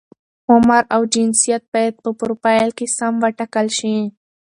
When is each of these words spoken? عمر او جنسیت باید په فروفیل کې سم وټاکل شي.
عمر 0.51 0.83
او 0.95 1.01
جنسیت 1.13 1.63
باید 1.73 1.93
په 2.03 2.09
فروفیل 2.19 2.69
کې 2.77 2.85
سم 2.97 3.13
وټاکل 3.23 3.67
شي. 3.77 3.97